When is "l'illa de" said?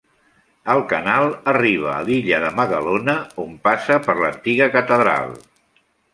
2.07-2.49